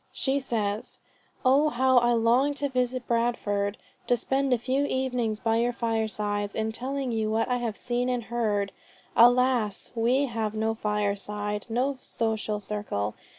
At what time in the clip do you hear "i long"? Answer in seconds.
1.99-2.55